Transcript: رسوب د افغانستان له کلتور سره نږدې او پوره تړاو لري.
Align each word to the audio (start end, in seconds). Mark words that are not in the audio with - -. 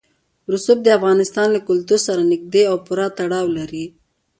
رسوب 0.51 0.77
د 0.83 0.87
افغانستان 0.99 1.47
له 1.55 1.59
کلتور 1.67 1.99
سره 2.07 2.21
نږدې 2.31 2.63
او 2.71 2.75
پوره 2.85 3.07
تړاو 3.17 3.45
لري. 3.57 3.85